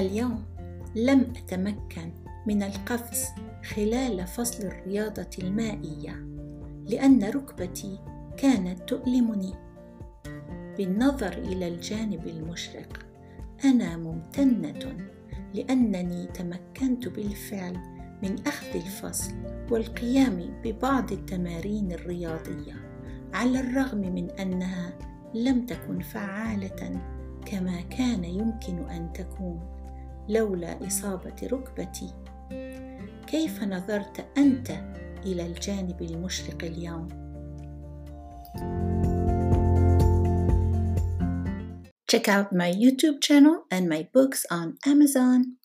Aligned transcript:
اليوم 0.00 0.44
لم 0.96 1.20
أتمكن 1.20 2.12
من 2.46 2.62
القفز 2.62 3.24
خلال 3.74 4.26
فصل 4.26 4.62
الرياضة 4.66 5.30
المائية 5.38 6.26
لأن 6.86 7.24
ركبتي 7.24 7.98
كانت 8.36 8.88
تؤلمني. 8.88 9.54
بالنظر 10.76 11.32
إلى 11.32 11.68
الجانب 11.68 12.26
المشرق 12.26 13.06
أنا 13.64 13.96
ممتنة 13.96 14.96
لأنني 15.54 16.26
تمكنت 16.26 17.08
بالفعل 17.08 17.76
من 18.22 18.46
أخذ 18.46 18.74
الفصل 18.74 19.32
والقيام 19.70 20.60
ببعض 20.64 21.12
التمارين 21.12 21.92
الرياضية 21.92 22.74
على 23.32 23.60
الرغم 23.60 23.98
من 23.98 24.30
أنها 24.30 24.92
لم 25.34 25.66
تكن 25.66 26.00
فعالة 26.00 27.00
كما 27.46 27.80
كان 27.80 28.24
يمكن 28.24 28.78
أن 28.78 29.12
تكون. 29.12 29.79
لولا 30.30 30.86
إصابة 30.86 31.36
ركبتي 31.42 32.10
كيف 33.26 33.62
نظرت 33.62 34.26
أنت 34.38 34.70
إلى 35.26 35.46
الجانب 35.46 36.02
المشرق 36.02 36.64
اليوم؟ 36.64 37.08
Check 42.12 42.28
out 42.28 42.52
my 42.52 42.72
YouTube 42.72 43.20
channel 43.20 43.56
and 43.70 43.88
my 43.88 44.02
books 44.12 44.44
on 44.50 44.78
Amazon. 44.84 45.59